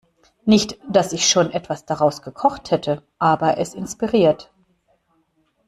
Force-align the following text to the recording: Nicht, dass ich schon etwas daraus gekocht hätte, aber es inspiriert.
Nicht, 0.45 0.79
dass 0.89 1.13
ich 1.13 1.29
schon 1.29 1.51
etwas 1.51 1.85
daraus 1.85 2.23
gekocht 2.23 2.71
hätte, 2.71 3.03
aber 3.19 3.59
es 3.59 3.75
inspiriert. 3.75 4.51